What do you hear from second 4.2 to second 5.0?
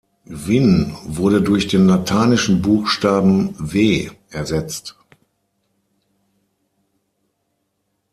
ersetzt.